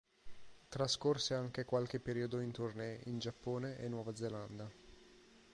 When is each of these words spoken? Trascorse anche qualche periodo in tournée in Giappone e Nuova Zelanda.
Trascorse 0.67 1.35
anche 1.35 1.63
qualche 1.63 1.99
periodo 1.99 2.39
in 2.39 2.49
tournée 2.51 3.01
in 3.03 3.19
Giappone 3.19 3.77
e 3.77 3.87
Nuova 3.87 4.15
Zelanda. 4.15 4.67